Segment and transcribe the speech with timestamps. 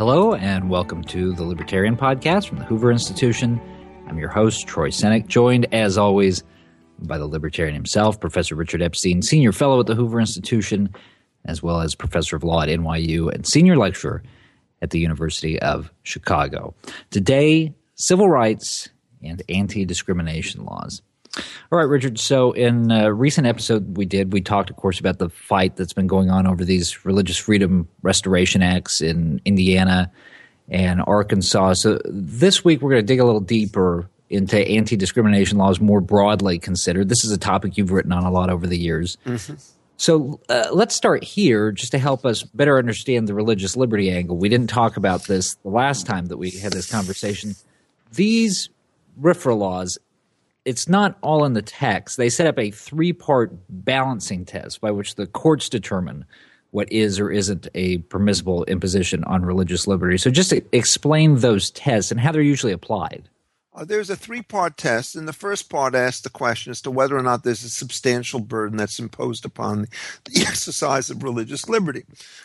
[0.00, 3.60] Hello, and welcome to the Libertarian Podcast from the Hoover Institution.
[4.08, 6.42] I'm your host, Troy Senik, joined, as always,
[7.00, 10.88] by the Libertarian himself, Professor Richard Epstein, Senior Fellow at the Hoover Institution,
[11.44, 14.22] as well as Professor of Law at NYU and Senior Lecturer
[14.80, 16.74] at the University of Chicago.
[17.10, 18.88] Today, civil rights
[19.22, 21.02] and anti discrimination laws.
[21.36, 22.18] All right, Richard.
[22.18, 25.92] So, in a recent episode we did, we talked, of course, about the fight that's
[25.92, 30.10] been going on over these religious freedom restoration acts in Indiana
[30.68, 31.74] and Arkansas.
[31.74, 36.00] So, this week we're going to dig a little deeper into anti discrimination laws more
[36.00, 37.08] broadly considered.
[37.08, 39.16] This is a topic you've written on a lot over the years.
[39.24, 39.54] Mm-hmm.
[39.98, 44.36] So, uh, let's start here just to help us better understand the religious liberty angle.
[44.36, 47.54] We didn't talk about this the last time that we had this conversation.
[48.12, 48.70] These
[49.20, 49.98] RFRA laws
[50.70, 52.16] it's not all in the text.
[52.16, 56.24] They set up a three part balancing test by which the courts determine
[56.70, 60.16] what is or isn't a permissible imposition on religious liberty.
[60.16, 63.28] So just explain those tests and how they're usually applied.
[63.72, 66.90] Uh, there's a three part test, and the first part asks the question as to
[66.90, 69.86] whether or not there's a substantial burden that's imposed upon
[70.24, 72.04] the exercise of religious liberty.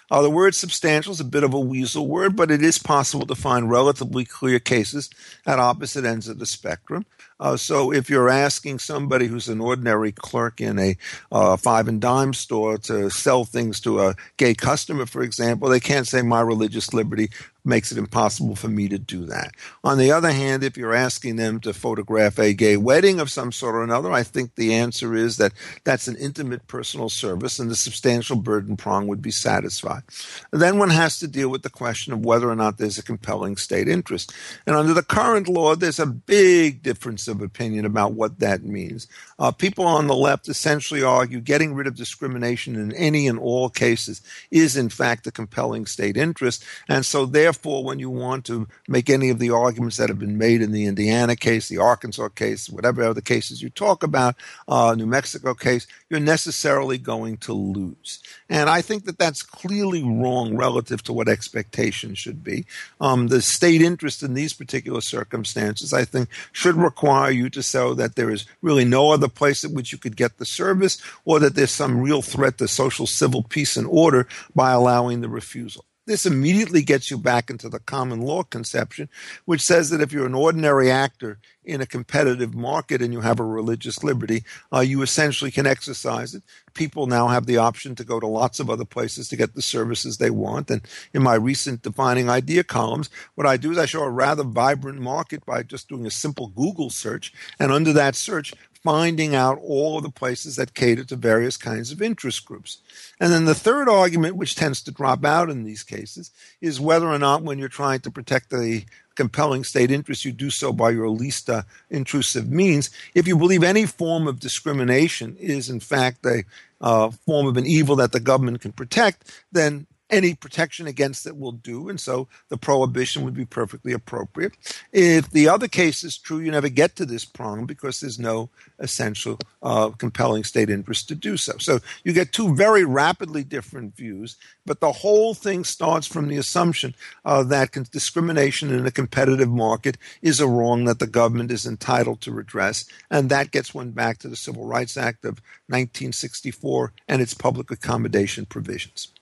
[0.10, 3.28] Uh, the word substantial is a bit of a weasel word, but it is possible
[3.28, 5.10] to find relatively clear cases
[5.46, 7.06] at opposite ends of the spectrum.
[7.40, 10.96] Uh, so if you're asking somebody who's an ordinary clerk in a
[11.32, 15.80] uh, five and dime store to sell things to a gay customer, for example, they
[15.80, 17.30] can't say my religious liberty
[17.66, 19.52] makes it impossible for me to do that.
[19.84, 23.52] On the other hand, if you're asking them to photograph a gay wedding of some
[23.52, 27.70] sort or another, I think the answer is that that's an intimate personal service and
[27.70, 30.04] the substantial burden prong would be satisfied.
[30.52, 33.04] And then one has to deal with the question of whether or not there's a
[33.04, 34.32] compelling state interest.
[34.68, 39.08] And under the current law, there's a big difference of opinion about what that means.
[39.40, 43.70] Uh, people on the left essentially argue getting rid of discrimination in any and all
[43.70, 46.64] cases is in fact a compelling state interest.
[46.88, 50.38] And so therefore, when you want to make any of the arguments that have been
[50.38, 54.36] made in the Indiana case, the Arkansas case, whatever other cases you talk about,
[54.68, 58.22] uh, New Mexico case, you're necessarily going to lose.
[58.50, 62.66] And I think that that's clearly wrong relative to what expectations should be.
[63.02, 67.96] Um, the state interest in these particular circumstances, I think, should require you to show
[67.96, 71.40] that there is really no other place at which you could get the service or
[71.40, 75.86] that there's some real threat to social civil peace and order by allowing the refusal.
[76.06, 79.10] This immediately gets you back into the common law conception,
[79.46, 83.40] which says that if you're an ordinary actor in a competitive market and you have
[83.40, 86.44] a religious liberty, uh, you essentially can exercise it.
[86.76, 89.64] People now have the option to go to lots of other places to get the
[89.64, 90.70] services they want.
[90.70, 94.44] And in my recent defining idea columns, what I do is I show a rather
[94.44, 97.34] vibrant market by just doing a simple Google search.
[97.60, 98.54] And under that search,
[98.86, 102.78] finding out all of the places that cater to various kinds of interest groups.
[103.20, 106.30] And then the third argument, which tends to drop out in these cases,
[106.62, 108.86] is whether or not when you're trying to protect the
[109.16, 112.92] compelling state interest, you do so by your least uh, intrusive means.
[113.16, 116.44] If you believe any form of discrimination is in fact a
[116.80, 121.38] uh, form of an evil that the government can protect, then any protection against it
[121.38, 124.54] will do, and so the prohibition would be perfectly appropriate.
[124.94, 128.50] If the other case is true, you never get to this problem because there's no
[128.78, 131.58] essential uh, compelling state interest to do so.
[131.58, 136.38] So you get two very rapidly different views, but the whole thing starts from the
[136.38, 136.94] assumption
[137.24, 142.22] uh, that discrimination in a competitive market is a wrong that the government is entitled
[142.22, 147.22] to redress, and that gets one back to the Civil Rights Act of 1964 and
[147.22, 149.15] its public accommodation provisions.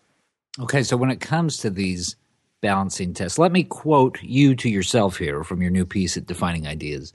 [0.60, 2.16] Okay, so when it comes to these
[2.62, 6.68] balancing tests, let me quote you to yourself here from your new piece at Defining
[6.68, 7.12] Ideas.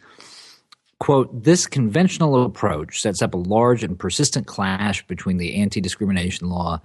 [0.98, 6.48] Quote, this conventional approach sets up a large and persistent clash between the anti discrimination
[6.48, 6.80] law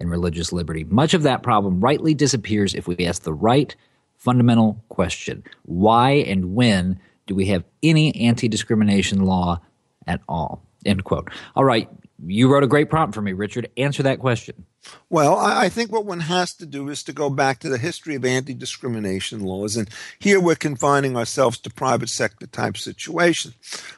[0.00, 0.84] and religious liberty.
[0.84, 3.76] Much of that problem rightly disappears if we ask the right
[4.16, 9.60] fundamental question why and when do we have any anti discrimination law
[10.06, 10.62] at all?
[10.86, 11.28] End quote.
[11.54, 11.90] All right,
[12.24, 13.68] you wrote a great prompt for me, Richard.
[13.76, 14.64] Answer that question.
[15.08, 18.14] Well, I think what one has to do is to go back to the history
[18.14, 19.76] of anti discrimination laws.
[19.76, 19.88] And
[20.18, 23.54] here we're confining ourselves to private sector type situations.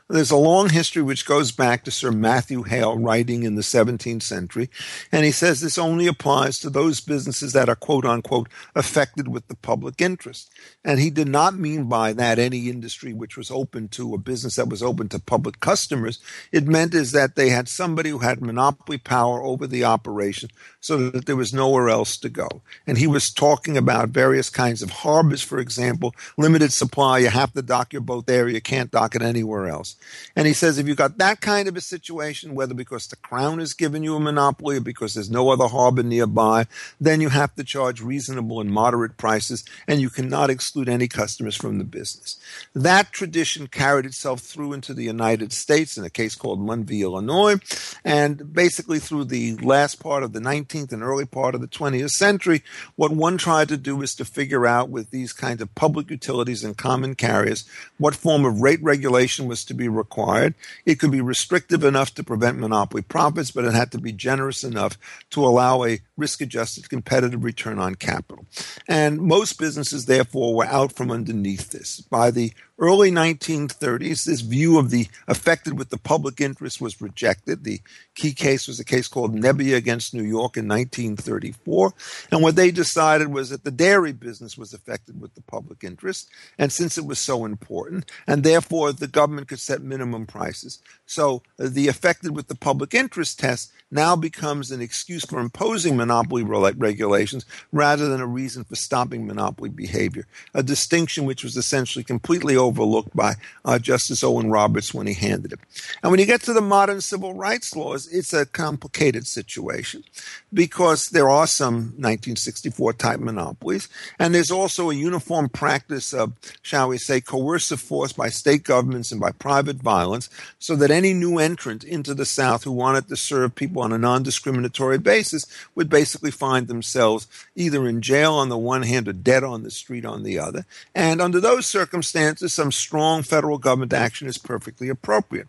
[0.09, 4.23] There's a long history which goes back to Sir Matthew Hale writing in the 17th
[4.23, 4.69] century.
[5.13, 9.47] And he says this only applies to those businesses that are quote unquote affected with
[9.47, 10.51] the public interest.
[10.85, 14.57] And he did not mean by that any industry which was open to a business
[14.57, 16.21] that was open to public customers.
[16.51, 20.51] It meant is that they had somebody who had monopoly power over the operation
[20.85, 22.61] so that there was nowhere else to go.
[22.87, 27.21] And he was talking about various kinds of harbors, for example, limited supply.
[27.21, 28.51] You have to dock your boat there.
[28.51, 29.97] You can't dock it anywhere else.
[30.37, 33.61] And he says if you've got that kind of a situation, whether because the crown
[33.61, 36.67] has given you a monopoly or because there's no other harbor nearby,
[37.01, 41.57] then you have to charge reasonable and moderate prices and you cannot exclude any customers
[41.57, 42.39] from the business.
[42.75, 47.01] That tradition carried itself through into the United States in a case called Munn v.
[47.01, 47.57] Illinois.
[48.05, 52.11] And basically through the last part of the 19th and early part of the 20th
[52.11, 52.63] century,
[52.97, 56.65] what one tried to do is to figure out with these kinds of public utilities
[56.65, 57.65] and common carriers
[57.99, 60.55] what form of rate regulation was to be required.
[60.85, 64.65] It could be restrictive enough to prevent monopoly profits, but it had to be generous
[64.65, 64.99] enough
[65.31, 68.47] to allow a risk adjusted competitive return on capital.
[68.89, 72.01] And most businesses, therefore, were out from underneath this.
[72.01, 77.65] By the early 1930s, this view of the affected with the public interest was rejected.
[77.65, 77.81] The
[78.15, 81.93] key case was a case called Nebbia against New York in 1934.
[82.33, 86.29] And what they decided was that the dairy business was affected with the public interest.
[86.59, 90.81] And since it was so important, and therefore the government could set minimum prices.
[91.07, 96.43] So the affected with the public interest test now becomes an excuse for imposing monopoly
[96.43, 100.27] regulations rather than a reason for stopping monopoly behavior.
[100.53, 103.35] A distinction which was essentially completely overlooked by
[103.65, 105.61] uh, Justice Owen Roberts when he handed it.
[106.03, 110.05] And when you get to the modern civil rights laws, it's a complicated situation
[110.53, 116.89] because there are some 1964 type monopolies, and there's also a uniform practice of, shall
[116.89, 120.29] we say, coercive force by state governments and by private violence,
[120.59, 123.99] so that any new entrant into the South who wanted to serve people on a
[123.99, 129.13] non discriminatory basis would basically find themselves either in jail on the one hand or
[129.13, 130.67] dead on the street on the other.
[130.93, 135.47] And under those circumstances, some strong federal government action is perfectly appropriate.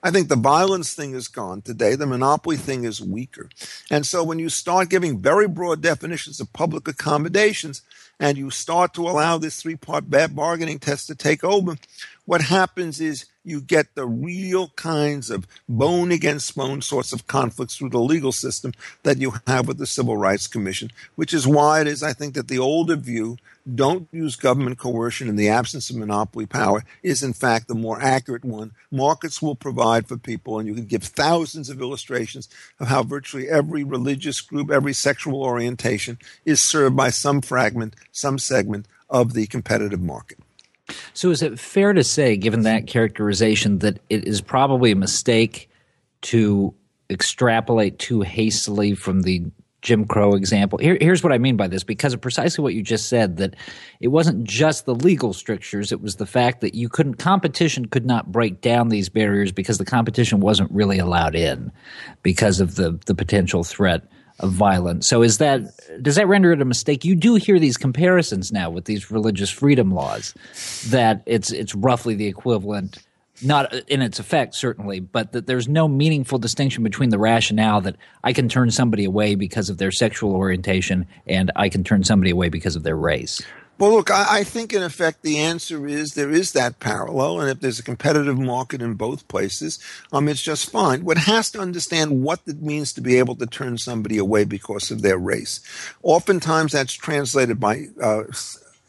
[0.00, 1.96] I think the violence thing is gone today.
[1.96, 3.48] The monopoly thing is weaker.
[3.90, 7.82] And so when you start giving very broad definitions of public accommodations
[8.20, 11.74] and you start to allow this three part bargaining test to take over,
[12.24, 17.76] what happens is you get the real kinds of bone against bone sorts of conflicts
[17.76, 18.72] through the legal system
[19.02, 22.34] that you have with the Civil Rights Commission, which is why it is, I think,
[22.34, 23.36] that the older view,
[23.74, 28.00] don't use government coercion in the absence of monopoly power, is in fact the more
[28.00, 28.72] accurate one.
[28.90, 32.48] Markets will provide for people, and you can give thousands of illustrations
[32.80, 38.38] of how virtually every religious group, every sexual orientation is served by some fragment, some
[38.38, 40.38] segment of the competitive market.
[41.18, 45.68] So, is it fair to say, given that characterization, that it is probably a mistake
[46.20, 46.72] to
[47.10, 49.42] extrapolate too hastily from the
[49.82, 50.78] Jim Crow example?
[50.78, 53.56] Here, here's what I mean by this because of precisely what you just said that
[53.98, 58.06] it wasn't just the legal strictures, it was the fact that you couldn't, competition could
[58.06, 61.72] not break down these barriers because the competition wasn't really allowed in
[62.22, 64.04] because of the, the potential threat
[64.42, 65.06] violence.
[65.06, 65.62] So is that
[66.02, 67.04] does that render it a mistake?
[67.04, 70.34] You do hear these comparisons now with these religious freedom laws
[70.88, 72.98] that it's it's roughly the equivalent
[73.42, 77.96] not in its effect certainly, but that there's no meaningful distinction between the rationale that
[78.24, 82.30] I can turn somebody away because of their sexual orientation and I can turn somebody
[82.30, 83.40] away because of their race.
[83.78, 87.48] Well, look, I, I, think in effect the answer is there is that parallel, and
[87.48, 89.78] if there's a competitive market in both places,
[90.12, 91.04] um, it's just fine.
[91.04, 94.90] One has to understand what it means to be able to turn somebody away because
[94.90, 95.60] of their race.
[96.02, 98.24] Oftentimes, that's translated by uh,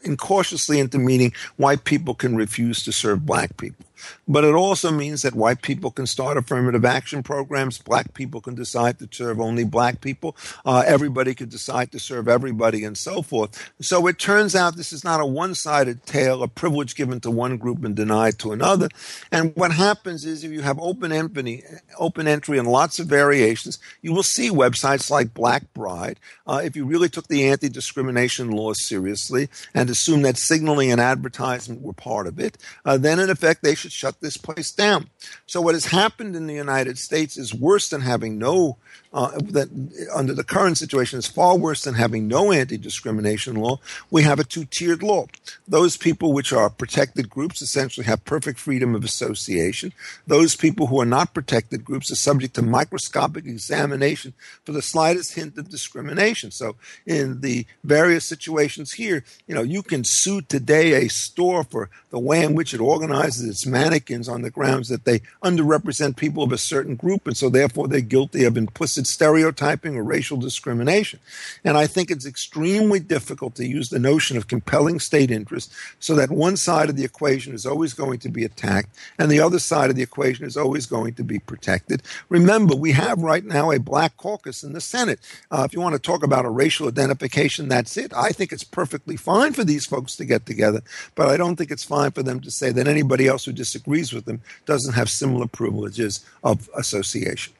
[0.02, 3.86] incautiously into meaning white people can refuse to serve black people.
[4.26, 7.78] But it also means that white people can start affirmative action programs.
[7.78, 10.36] Black people can decide to serve only black people.
[10.64, 13.72] Uh, everybody can decide to serve everybody and so forth.
[13.80, 17.30] So it turns out this is not a one sided tale, a privilege given to
[17.30, 18.88] one group and denied to another.
[19.32, 21.64] And what happens is if you have open entry,
[21.98, 26.18] open entry and lots of variations, you will see websites like Black Bride.
[26.46, 31.00] Uh, if you really took the anti discrimination laws seriously and assumed that signaling and
[31.00, 35.08] advertisement were part of it, uh, then in effect they should shut this place down.
[35.46, 38.76] So what has happened in the United States is worse than having no
[39.12, 39.68] uh, that
[40.14, 43.80] under the current situation is far worse than having no anti-discrimination law.
[44.10, 45.26] We have a two-tiered law.
[45.66, 49.92] Those people which are protected groups essentially have perfect freedom of association.
[50.26, 54.32] Those people who are not protected groups are subject to microscopic examination
[54.64, 56.52] for the slightest hint of discrimination.
[56.52, 61.90] So in the various situations here, you know, you can sue today a store for
[62.10, 66.42] the way in which it organizes its mannequins on the grounds that they underrepresent people
[66.42, 71.18] of a certain group, and so therefore they're guilty of implicit stereotyping or racial discrimination.
[71.64, 76.14] And I think it's extremely difficult to use the notion of compelling state interest so
[76.14, 79.58] that one side of the equation is always going to be attacked and the other
[79.58, 82.02] side of the equation is always going to be protected.
[82.28, 85.20] Remember, we have right now a black caucus in the Senate.
[85.50, 88.12] Uh, if you want to talk about a racial identification, that's it.
[88.14, 90.82] I think it's perfectly fine for these folks to get together,
[91.14, 94.12] but I don't think it's fine for them to say that anybody else who disagrees
[94.12, 97.52] with them doesn't have similar privileges of association.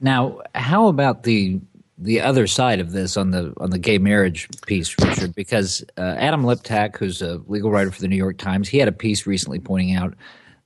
[0.00, 1.60] Now, how about the
[1.98, 5.34] the other side of this on the on the gay marriage piece, Richard?
[5.34, 8.88] Because uh, Adam Liptak, who's a legal writer for the New York Times, he had
[8.88, 10.14] a piece recently pointing out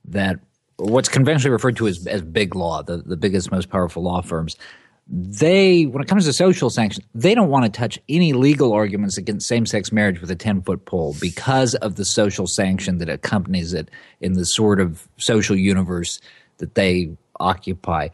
[0.05, 0.39] that
[0.77, 4.55] what's conventionally referred to as, as big law, the, the biggest, most powerful law firms,
[5.09, 9.17] they, when it comes to social sanctions, they don't want to touch any legal arguments
[9.17, 13.09] against same sex marriage with a 10 foot pole because of the social sanction that
[13.09, 16.19] accompanies it in the sort of social universe
[16.57, 18.09] that they occupy.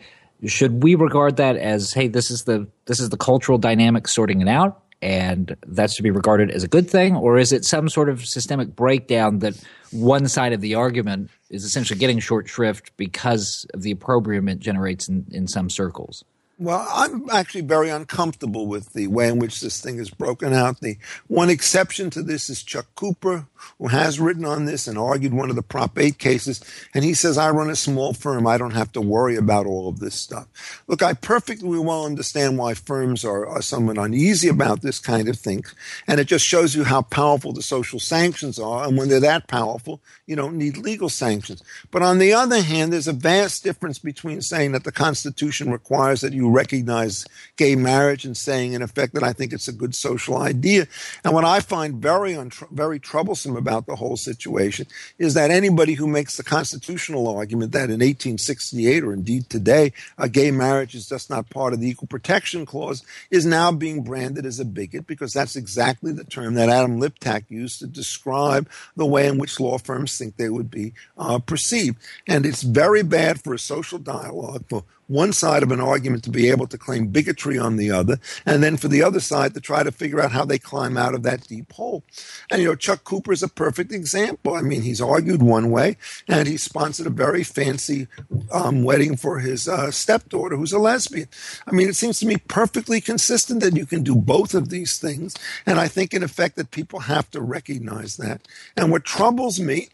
[0.45, 4.41] Should we regard that as, hey, this is the this is the cultural dynamic sorting
[4.41, 7.87] it out, and that's to be regarded as a good thing, or is it some
[7.87, 9.55] sort of systemic breakdown that
[9.91, 14.59] one side of the argument is essentially getting short shrift because of the opprobrium it
[14.59, 16.25] generates in, in some circles?
[16.63, 20.79] Well, I'm actually very uncomfortable with the way in which this thing is broken out.
[20.79, 20.95] The
[21.27, 23.47] one exception to this is Chuck Cooper,
[23.79, 26.63] who has written on this and argued one of the Prop 8 cases.
[26.93, 28.47] And he says, I run a small firm.
[28.47, 30.81] I don't have to worry about all of this stuff.
[30.87, 35.37] Look, I perfectly well understand why firms are, are somewhat uneasy about this kind of
[35.37, 35.65] thing.
[36.07, 38.87] And it just shows you how powerful the social sanctions are.
[38.87, 41.61] And when they're that powerful, you don't need legal sanctions.
[41.91, 46.21] But on the other hand, there's a vast difference between saying that the Constitution requires
[46.21, 47.25] that you recognize
[47.57, 50.87] gay marriage and saying, in effect, that I think it's a good social idea.
[51.23, 55.93] And what I find very, untr- very troublesome about the whole situation is that anybody
[55.93, 61.07] who makes the constitutional argument that in 1868 or indeed today, a gay marriage is
[61.07, 65.07] just not part of the Equal Protection Clause is now being branded as a bigot
[65.07, 69.59] because that's exactly the term that Adam Liptak used to describe the way in which
[69.59, 71.97] law firms think they would be uh, perceived.
[72.27, 74.83] And it's very bad for a social dialogue, for
[75.13, 78.63] one side of an argument to be able to claim bigotry on the other, and
[78.63, 81.23] then for the other side to try to figure out how they climb out of
[81.23, 82.03] that deep hole.
[82.49, 84.55] And, you know, Chuck Cooper is a perfect example.
[84.55, 88.07] I mean, he's argued one way, and he sponsored a very fancy
[88.51, 91.27] um, wedding for his uh, stepdaughter, who's a lesbian.
[91.67, 94.97] I mean, it seems to me perfectly consistent that you can do both of these
[94.97, 95.35] things.
[95.65, 98.41] And I think, in effect, that people have to recognize that.
[98.75, 99.89] And what troubles me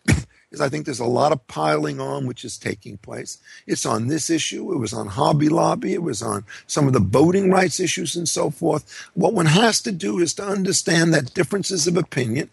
[0.52, 3.38] is I think there's a lot of piling on which is taking place.
[3.68, 4.72] It's on this issue.
[4.74, 5.94] It was on Hobby Lobby.
[5.94, 9.10] It was on some of the voting rights issues and so forth.
[9.14, 12.50] What one has to do is to understand that differences of opinion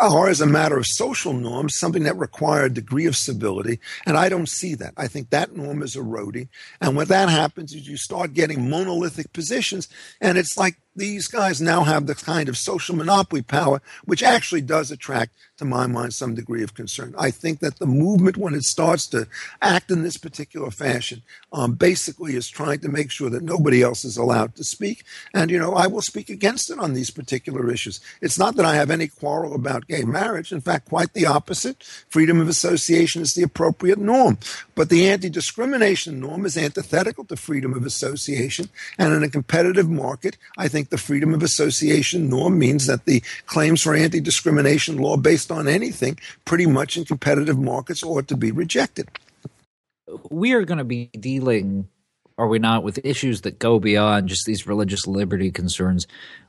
[0.00, 3.78] are, as a matter of social norms, something that require a degree of civility.
[4.06, 4.94] And I don't see that.
[4.96, 6.48] I think that norm is eroding.
[6.80, 9.88] And when that happens, is you start getting monolithic positions.
[10.20, 14.60] And it's like these guys now have the kind of social monopoly power, which actually
[14.60, 17.14] does attract, to my mind, some degree of concern.
[17.18, 19.26] I think that the movement, when it starts to
[19.62, 24.04] act in this particular fashion, um, basically is trying to make sure that nobody else
[24.04, 25.04] is allowed to speak.
[25.32, 28.00] And, you know, I will speak against it on these particular issues.
[28.20, 30.52] It's not that I have any quarrel about gay marriage.
[30.52, 31.82] In fact, quite the opposite.
[32.08, 34.36] Freedom of association is the appropriate norm.
[34.74, 38.68] But the anti discrimination norm is antithetical to freedom of association.
[38.98, 43.22] And in a competitive market, I think the freedom of association norm means that the
[43.46, 48.36] claims for anti discrimination law based on anything pretty much in competitive markets ought to
[48.36, 49.08] be rejected.
[50.30, 51.88] We are going to be dealing,
[52.36, 56.06] are we not, with issues that go beyond just these religious liberty concerns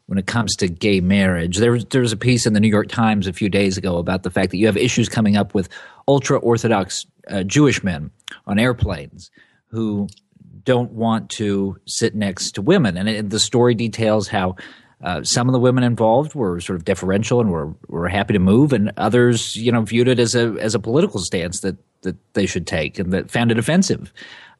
[0.07, 1.57] when it comes to gay marriage.
[1.57, 3.97] There was, there was a piece in the New York Times a few days ago
[3.97, 5.69] about the fact that you have issues coming up with
[6.07, 8.11] ultra Orthodox uh, Jewish men
[8.45, 9.31] on airplanes
[9.67, 10.07] who
[10.63, 12.97] don't want to sit next to women.
[12.97, 14.55] And it, the story details how
[15.03, 18.39] uh, some of the women involved were sort of deferential and were, were happy to
[18.39, 22.15] move, and others, you know, viewed it as a as a political stance that that
[22.33, 24.13] they should take and that found it offensive.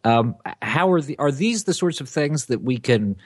[0.03, 3.17] Um, how are the are these the sorts of things that we can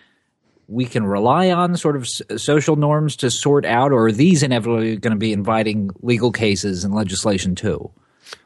[0.68, 2.08] we can rely on sort of
[2.40, 6.84] social norms to sort out, or are these inevitably going to be inviting legal cases
[6.84, 7.92] and legislation too?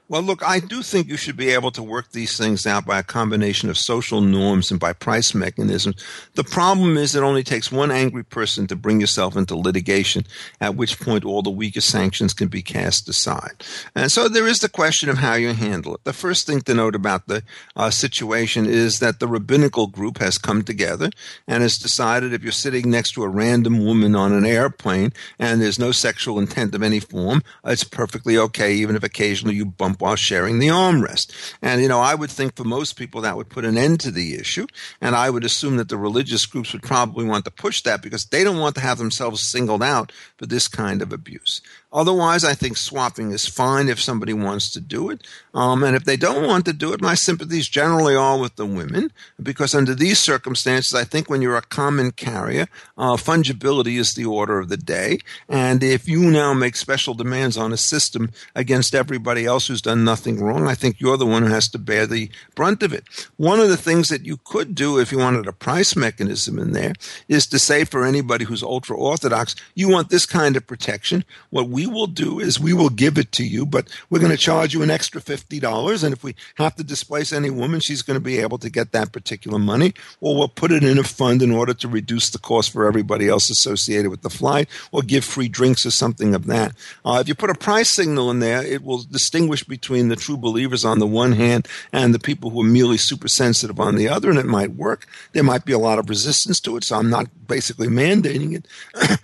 [0.10, 2.98] Well, look, I do think you should be able to work these things out by
[2.98, 6.04] a combination of social norms and by price mechanisms.
[6.34, 10.26] The problem is it only takes one angry person to bring yourself into litigation,
[10.60, 13.64] at which point all the weaker sanctions can be cast aside.
[13.94, 16.04] And so there is the question of how you handle it.
[16.06, 17.44] The first thing to note about the
[17.76, 21.12] uh, situation is that the rabbinical group has come together
[21.48, 25.62] and has decided if you're sitting next to a random woman on an airplane and
[25.62, 29.99] there's no sexual intent of any form, it's perfectly okay, even if occasionally you bump
[30.00, 31.32] while sharing the armrest.
[31.62, 34.12] And, you know, I would think for most people that would put an end to
[34.12, 34.66] the issue.
[35.02, 38.26] And I would assume that the religious groups would probably want to push that because
[38.26, 41.62] they don't want to have themselves singled out for this kind of abuse.
[41.92, 45.26] Otherwise, I think swapping is fine if somebody wants to do it.
[45.56, 48.66] Um, and if they don't want to do it, my sympathies generally are with the
[48.66, 54.14] women because under these circumstances, I think when you're a common carrier, uh, fungibility is
[54.14, 55.20] the order of the day.
[55.48, 60.04] And if you now make special demands on a system against everybody else who's done
[60.04, 63.06] nothing wrong, I think you're the one who has to bear the brunt of it.
[63.38, 66.74] One of the things that you could do if you wanted a price mechanism in
[66.74, 66.94] there
[67.28, 71.26] is to say for anybody who's ultra orthodox, you want this kind of protection.
[71.50, 74.32] What we we will do is we will give it to you, but we're going
[74.32, 76.04] to charge you an extra $50.
[76.04, 78.92] And if we have to displace any woman, she's going to be able to get
[78.92, 82.38] that particular money, or we'll put it in a fund in order to reduce the
[82.38, 86.48] cost for everybody else associated with the flight, or give free drinks or something of
[86.48, 86.74] that.
[87.06, 90.38] Uh, if you put a price signal in there, it will distinguish between the true
[90.38, 94.10] believers on the one hand and the people who are merely super sensitive on the
[94.10, 95.08] other, and it might work.
[95.32, 98.68] There might be a lot of resistance to it, so I'm not basically mandating it.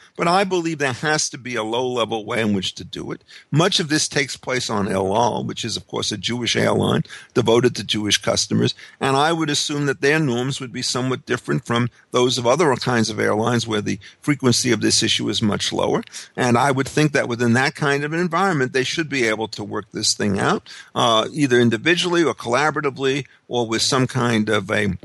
[0.16, 3.12] but I believe there has to be a low level way in which to do
[3.12, 3.24] it.
[3.52, 7.04] Much of this takes place on El Al, which is, of course, a Jewish airline
[7.34, 8.74] devoted to Jewish customers.
[9.00, 12.74] And I would assume that their norms would be somewhat different from those of other
[12.76, 16.04] kinds of airlines where the frequency of this issue is much lower.
[16.36, 19.48] And I would think that within that kind of an environment, they should be able
[19.50, 24.72] to work this thing out, uh, either individually or collaboratively or with some kind of
[24.72, 24.98] a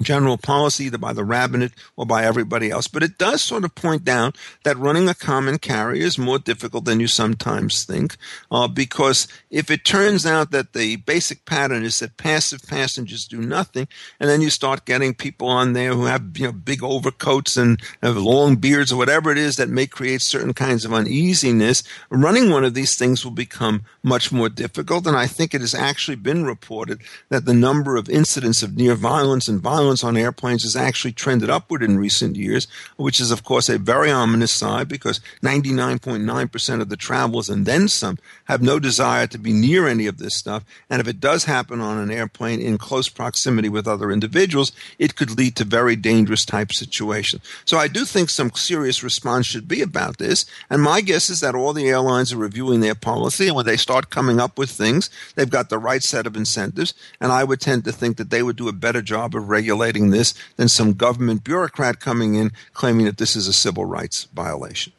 [0.00, 2.88] general policy, either by the rabbinate or by everybody else.
[2.88, 4.32] But it does sort of point down
[4.64, 8.16] that running a common carrier is more difficult than you sometimes think,
[8.50, 13.40] uh, because if it turns out that the basic pattern is that passive passengers do
[13.40, 13.86] nothing,
[14.18, 17.80] and then you start getting people on there who have you know big overcoats and
[18.02, 22.50] have long beards or whatever it is that may create certain kinds of uneasiness, running
[22.50, 25.06] one of these things will become much more difficult.
[25.06, 28.94] And I think it has actually been reported that the number of incidents of near
[28.94, 33.32] violence and violence violence on airplanes has actually trended upward in recent years, which is,
[33.32, 38.62] of course, a very ominous sign because 99.9% of the travelers and then some have
[38.62, 40.62] no desire to be near any of this stuff.
[40.88, 44.70] And if it does happen on an airplane in close proximity with other individuals,
[45.00, 47.42] it could lead to very dangerous type situations.
[47.64, 50.46] So I do think some serious response should be about this.
[50.70, 53.48] And my guess is that all the airlines are reviewing their policy.
[53.48, 56.94] And when they start coming up with things, they've got the right set of incentives.
[57.20, 59.71] And I would tend to think that they would do a better job of regulating
[59.72, 64.24] regulating this than some government bureaucrat coming in claiming that this is a civil rights
[64.34, 64.92] violation.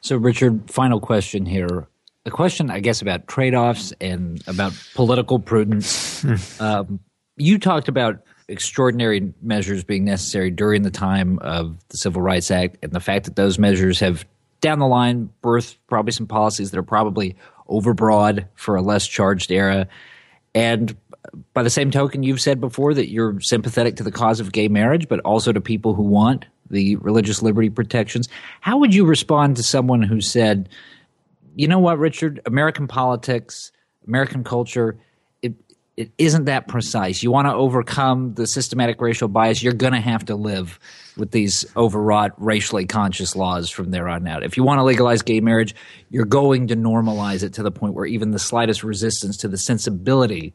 [0.00, 1.86] So, Richard, final question here.
[2.24, 6.22] A question, I guess, about trade offs and about political prudence.
[6.22, 6.62] Hmm.
[6.62, 7.00] um,
[7.36, 12.78] you talked about extraordinary measures being necessary during the time of the Civil Rights Act
[12.82, 14.24] and the fact that those measures have
[14.60, 17.36] down the line birthed probably some policies that are probably
[17.68, 19.86] overbroad for a less charged era.
[20.54, 20.96] And
[21.52, 24.68] by the same token, you've said before that you're sympathetic to the cause of gay
[24.68, 28.28] marriage, but also to people who want the religious liberty protections.
[28.60, 30.68] How would you respond to someone who said,
[31.54, 33.72] you know what, Richard, American politics,
[34.06, 34.98] American culture,
[35.42, 35.54] it,
[35.96, 37.22] it isn't that precise.
[37.22, 40.78] You want to overcome the systematic racial bias, you're going to have to live
[41.16, 44.42] with these overwrought, racially conscious laws from there on out.
[44.42, 45.74] If you want to legalize gay marriage,
[46.10, 49.56] you're going to normalize it to the point where even the slightest resistance to the
[49.56, 50.52] sensibility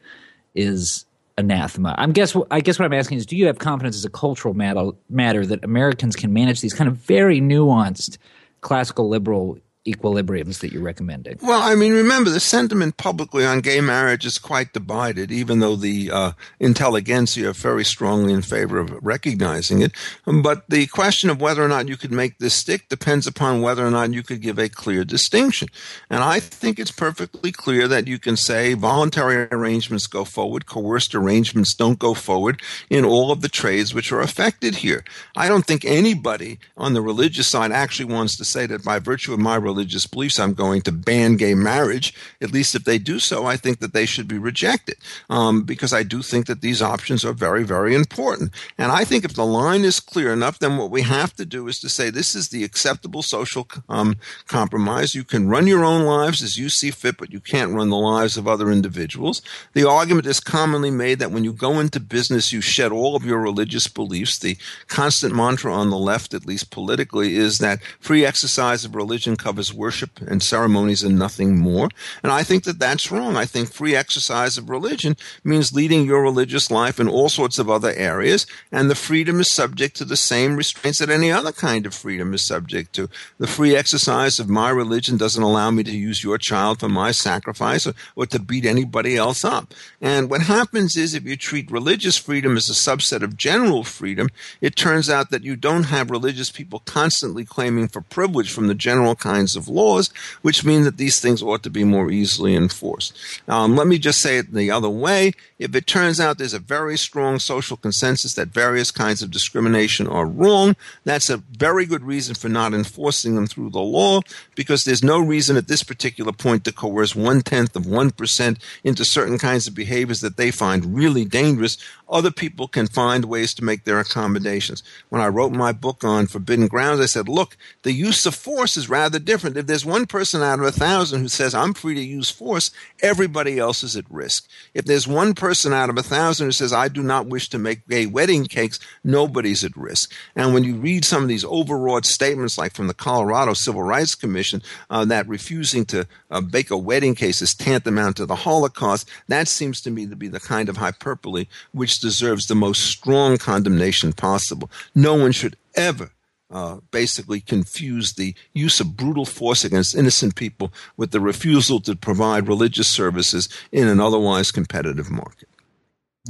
[0.56, 1.06] is
[1.38, 1.96] anathema.
[1.98, 4.54] I'm guess I guess what I'm asking is, do you have confidence as a cultural
[4.54, 8.18] matter, matter that Americans can manage these kind of very nuanced
[8.62, 11.40] classical liberal equilibriums that you're recommending?
[11.42, 15.76] Well, I mean, remember the sentiment publicly on gay marriage is quite divided, even though
[15.76, 19.92] the uh, intelligentsia are very strongly in favor of recognizing it.
[20.26, 23.86] But the question of whether or not you could make this stick depends upon whether
[23.86, 25.70] or not you could give a clear distinction.
[26.10, 31.16] And I think it's perfectly clear that you can say voluntary arrangements go forward, coerced
[31.16, 35.04] arrangements don't go forward in all of the trades which are affected here.
[35.36, 39.34] I don't think anybody on the religious side actually wants to say that by virtue
[39.34, 42.14] of my religious beliefs, I'm going to ban gay marriage.
[42.42, 44.98] At least if they do so, I think that they should be rejected
[45.30, 48.52] um, because I do think that these options are very, very important.
[48.78, 51.68] And I think if the line is clear enough, then what we have to do
[51.68, 55.16] is to say this is the acceptable social um, compromise.
[55.16, 57.98] You can run your own lives as you see fit, but you can't run the
[57.98, 59.42] lives of other individuals.
[59.74, 63.26] The argument is commonly made that when you go into business, you shed all of
[63.26, 64.40] your religious beliefs.
[64.40, 64.58] The
[64.88, 69.61] constant mantra on the left, at least politically, is that free exercise of religion covers
[69.62, 71.88] as worship and ceremonies and nothing more.
[72.24, 73.38] And I think that that's wrong.
[73.38, 77.70] I think free exercise of religion means leading your religious life in all sorts of
[77.70, 81.86] other areas, and the freedom is subject to the same restraints that any other kind
[81.86, 83.10] of freedom is subject to.
[83.38, 87.12] The free exercise of my religion doesn't allow me to use your child for my
[87.12, 89.74] sacrifice or, or to beat anybody else up.
[90.02, 94.30] And what happens is if you treat religious freedom as a subset of general freedom,
[94.60, 98.76] it turns out that you don't have religious people constantly claiming for privilege from the
[98.76, 100.10] general kinds of laws,
[100.42, 103.18] which mean that these things ought to be more easily enforced.
[103.48, 105.34] Um, let me just say it the other way.
[105.60, 110.08] If it turns out there's a very strong social consensus that various kinds of discrimination
[110.08, 114.22] are wrong, that's a very good reason for not enforcing them through the law
[114.56, 119.06] because there's no reason at this particular point to coerce one tenth of 1% into
[119.06, 121.78] certain kinds of behaviors that they find really dangerous.
[122.12, 124.84] Other people can find ways to make their accommodations.
[125.08, 128.76] When I wrote my book on forbidden grounds, I said, look, the use of force
[128.76, 129.56] is rather different.
[129.56, 132.72] If there's one person out of a thousand who says, I'm free to use force,
[133.02, 134.50] everybody else is at risk.
[134.74, 137.58] If there's one person out of a thousand who says, I do not wish to
[137.58, 140.12] make gay wedding cakes, nobody's at risk.
[140.36, 144.16] And when you read some of these overwrought statements, like from the Colorado Civil Rights
[144.16, 149.10] Commission, uh, that refusing to uh, bake a wedding cake is tantamount to the Holocaust,
[149.30, 153.38] that seems to me to be the kind of hyperbole which deserves the most strong
[153.38, 154.70] condemnation possible.
[154.94, 156.12] No one should ever
[156.52, 161.96] uh, basically confuse the use of brutal force against innocent people with the refusal to
[161.96, 165.48] provide religious services in an otherwise competitive market.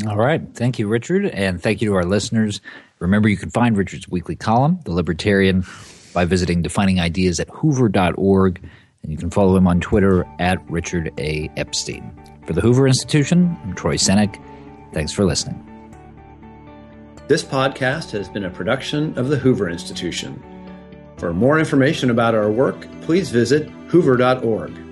[0.08, 0.42] All right.
[0.54, 1.26] Thank you, Richard.
[1.26, 2.62] And thank you to our listeners.
[3.00, 5.66] Remember, you can find Richard's weekly column, The Libertarian,
[6.14, 8.62] by visiting defining ideas at hoover.org.
[9.04, 11.50] And you can follow him on Twitter at Richard A.
[11.58, 12.16] Epstein.
[12.46, 14.40] For the Hoover Institution, I'm Troy Senik.
[14.94, 15.68] Thanks for listening.
[17.28, 20.44] This podcast has been a production of the Hoover Institution.
[21.18, 24.91] For more information about our work, please visit hoover.org.